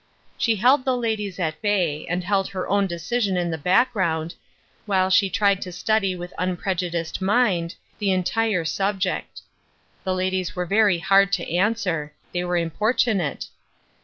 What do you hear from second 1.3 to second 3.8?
at bay, and held her own decision in the